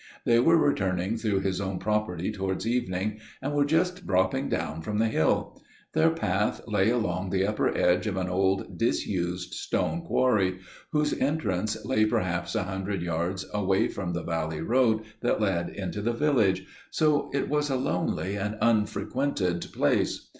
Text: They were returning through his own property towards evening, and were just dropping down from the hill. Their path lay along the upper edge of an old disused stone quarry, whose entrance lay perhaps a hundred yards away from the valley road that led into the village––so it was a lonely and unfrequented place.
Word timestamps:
They 0.25 0.39
were 0.39 0.57
returning 0.57 1.15
through 1.15 1.41
his 1.41 1.61
own 1.61 1.77
property 1.77 2.31
towards 2.31 2.65
evening, 2.65 3.19
and 3.39 3.53
were 3.53 3.65
just 3.65 4.07
dropping 4.07 4.49
down 4.49 4.81
from 4.81 4.97
the 4.97 5.09
hill. 5.09 5.61
Their 5.93 6.09
path 6.09 6.59
lay 6.65 6.89
along 6.89 7.29
the 7.29 7.45
upper 7.45 7.67
edge 7.77 8.07
of 8.07 8.17
an 8.17 8.27
old 8.27 8.79
disused 8.79 9.53
stone 9.53 10.01
quarry, 10.01 10.57
whose 10.91 11.13
entrance 11.13 11.85
lay 11.85 12.05
perhaps 12.05 12.55
a 12.55 12.63
hundred 12.63 13.03
yards 13.03 13.45
away 13.53 13.89
from 13.89 14.13
the 14.13 14.23
valley 14.23 14.61
road 14.61 15.03
that 15.21 15.39
led 15.39 15.69
into 15.69 16.01
the 16.01 16.13
village––so 16.13 17.29
it 17.31 17.47
was 17.47 17.69
a 17.69 17.75
lonely 17.75 18.35
and 18.37 18.57
unfrequented 18.59 19.67
place. 19.71 20.29